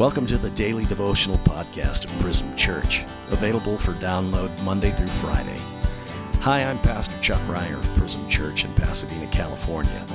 [0.00, 3.02] Welcome to the daily devotional podcast of Prism Church,
[3.32, 5.60] available for download Monday through Friday.
[6.40, 10.06] Hi, I'm Pastor Chuck Ryer of Prism Church in Pasadena, California.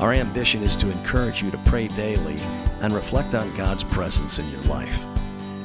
[0.00, 2.36] Our ambition is to encourage you to pray daily
[2.82, 5.06] and reflect on God's presence in your life.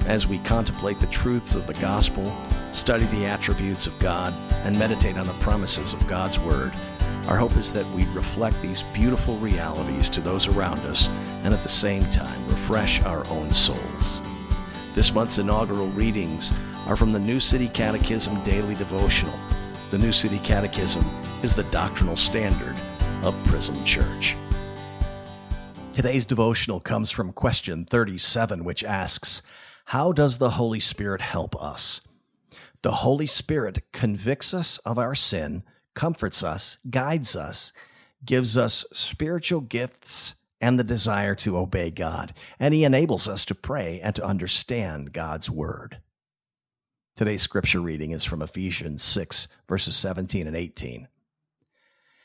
[0.05, 2.34] As we contemplate the truths of the gospel,
[2.71, 6.71] study the attributes of God, and meditate on the promises of God's Word,
[7.28, 11.10] our hope is that we reflect these beautiful realities to those around us
[11.43, 14.21] and at the same time refresh our own souls.
[14.96, 16.54] This month's inaugural readings
[16.87, 19.37] are from the New City Catechism Daily Devotional.
[19.92, 21.06] The New City Catechism
[21.43, 22.78] is the doctrinal standard
[23.24, 24.37] of Prism Church.
[25.92, 29.42] Today's devotional comes from question 37, which asks,
[29.86, 32.00] How does the Holy Spirit help us?
[32.84, 35.64] The Holy Spirit convicts us of our sin
[35.97, 37.73] comforts us, guides us,
[38.23, 43.56] gives us spiritual gifts and the desire to obey God, and He enables us to
[43.56, 46.00] pray and to understand God's Word.
[47.16, 51.08] Today's scripture reading is from Ephesians 6, verses 17 and 18.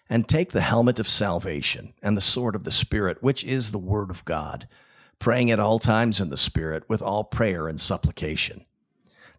[0.09, 3.79] And take the helmet of salvation and the sword of the Spirit, which is the
[3.79, 4.69] Word of God,
[5.19, 8.67] praying at all times in the Spirit with all prayer and supplication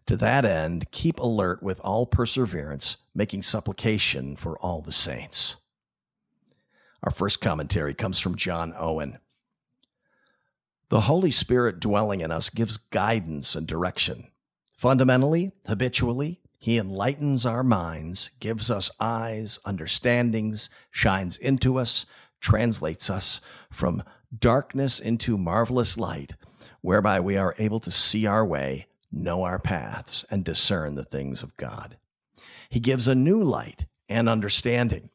[0.06, 5.56] to that end, keep alert with all perseverance, making supplication for all the saints.
[7.02, 9.18] Our first commentary comes from John Owen.
[10.90, 14.28] The Holy Spirit dwelling in us gives guidance and direction.
[14.76, 22.04] Fundamentally, habitually, He enlightens our minds, gives us eyes, understandings, shines into us,
[22.40, 24.02] translates us from
[24.36, 26.34] darkness into marvelous light,
[26.82, 31.42] whereby we are able to see our way know our paths, and discern the things
[31.42, 31.96] of God.
[32.68, 35.10] He gives a new light and understanding,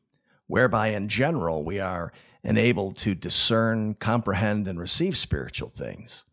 [0.48, 2.12] whereby in general we are
[2.44, 6.26] enabled to discern, comprehend, and receive spiritual things.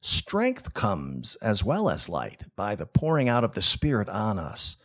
[0.00, 4.76] Strength comes as well as light by the pouring out of the Spirit on us,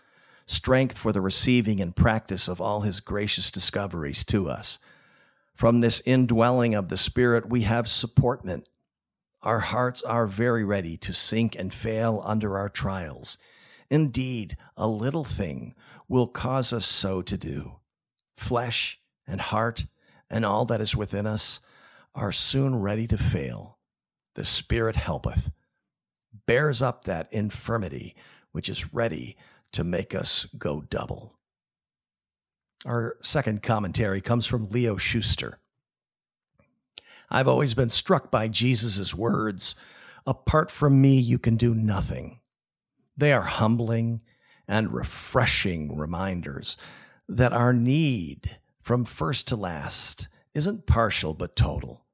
[0.45, 4.79] strength for the receiving and practice of all His gracious discoveries to us.
[5.53, 8.67] From this indwelling of the Spirit, we have supportment
[9.43, 13.37] our hearts are very ready to sink and fail under our trials.
[13.89, 15.73] Indeed, a little thing
[16.07, 17.77] will cause us so to do.
[18.37, 19.85] Flesh and heart
[20.29, 21.59] and all that is within us
[22.13, 23.79] are soon ready to fail.
[24.35, 25.51] The Spirit helpeth,
[26.45, 28.15] bears up that infirmity
[28.51, 29.37] which is ready
[29.71, 31.37] to make us go double.
[32.85, 35.60] Our second commentary comes from Leo Schuster.
[37.31, 39.75] I've always been struck by Jesus' words
[40.25, 42.39] Apart from me, you can do nothing.
[43.17, 44.21] They are humbling
[44.67, 46.77] and refreshing reminders
[47.27, 52.05] that our need from first to last isn't partial but total.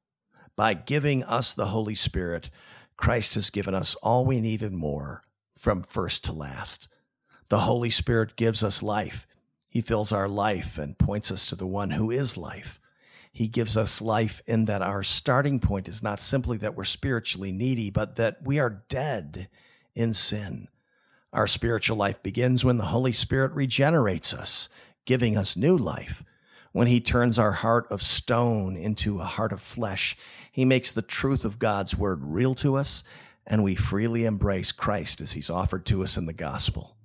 [0.55, 2.49] By giving us the Holy Spirit,
[2.95, 5.22] Christ has given us all we need and more
[5.57, 6.88] from first to last.
[7.49, 9.28] The Holy Spirit gives us life.
[9.69, 12.79] He fills our life and points us to the one who is life.
[13.37, 17.51] He gives us life in that our starting point is not simply that we're spiritually
[17.51, 19.47] needy, but that we are dead
[19.93, 20.69] in sin.
[21.31, 24.69] Our spiritual life begins when the Holy Spirit regenerates us,
[25.05, 26.23] giving us new life.
[26.71, 30.17] When He turns our heart of stone into a heart of flesh,
[30.51, 33.03] He makes the truth of God's word real to us,
[33.45, 36.97] and we freely embrace Christ as He's offered to us in the gospel.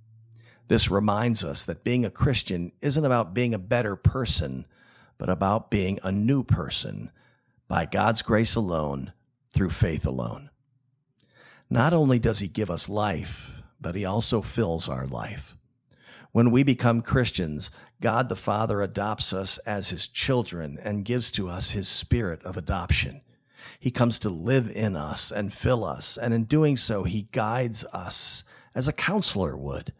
[0.68, 4.64] This reminds us that being a Christian isn't about being a better person
[5.22, 7.08] but about being a new person
[7.68, 9.12] by God's grace alone,
[9.52, 10.50] through faith alone.
[11.70, 15.56] Not only does He give us life, but He also fills our life.
[16.32, 21.48] When we become Christians, God the Father adopts us as His children and gives to
[21.48, 23.20] us His spirit of adoption.
[23.78, 27.84] He comes to live in us and fill us, and in doing so, He guides
[27.92, 28.42] us
[28.74, 29.92] as a counselor would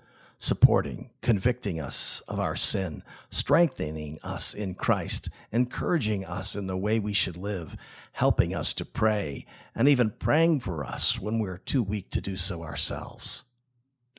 [0.43, 6.99] supporting, convicting us of our sin, strengthening us in Christ, encouraging us in the way
[6.99, 7.77] we should live,
[8.11, 12.37] helping us to pray, and even praying for us when we're too weak to do
[12.37, 13.45] so ourselves.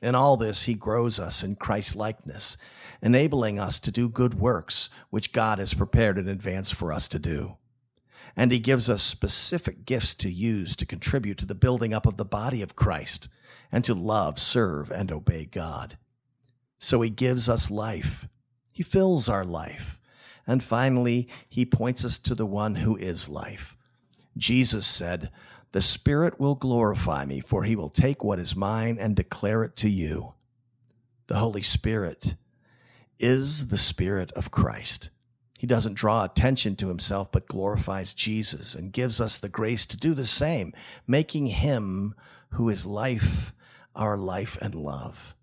[0.02, 2.56] In all this, he grows us in Christ likeness,
[3.02, 7.18] enabling us to do good works which God has prepared in advance for us to
[7.18, 7.58] do.
[8.34, 12.16] And he gives us specific gifts to use to contribute to the building up of
[12.16, 13.28] the body of Christ
[13.70, 15.98] and to love, serve, and obey God.
[16.78, 18.28] So he gives us life.
[18.72, 20.00] He fills our life.
[20.46, 23.76] And finally, he points us to the one who is life.
[24.36, 25.30] Jesus said,
[25.72, 29.76] The Spirit will glorify me, for he will take what is mine and declare it
[29.76, 30.34] to you.
[31.28, 32.34] The Holy Spirit
[33.18, 35.10] is the Spirit of Christ.
[35.58, 39.96] He doesn't draw attention to himself, but glorifies Jesus and gives us the grace to
[39.96, 40.74] do the same,
[41.06, 42.14] making him
[42.50, 43.52] who is life
[43.96, 45.34] our life and love.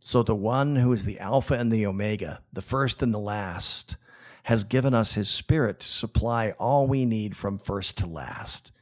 [0.00, 3.96] So the one who is the Alpha and the Omega, the first and the last,
[4.44, 8.72] has given us his Spirit to supply all we need from first to last.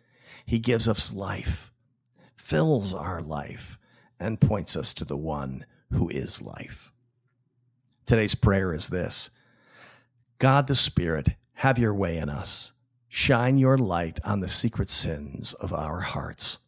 [0.46, 1.72] He gives us life,
[2.36, 3.78] fills our life,
[4.20, 6.92] and points us to the one who is life.
[8.06, 9.30] Today's prayer is this
[10.38, 12.72] God the Spirit, have your way in us.
[13.08, 16.58] Shine your light on the secret sins of our hearts.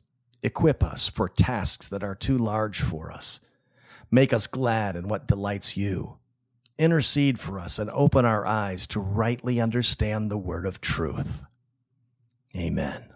[0.43, 3.41] Equip us for tasks that are too large for us.
[4.11, 6.19] Make us glad in what delights you.
[6.79, 11.45] Intercede for us and open our eyes to rightly understand the word of truth.
[12.57, 13.10] Amen.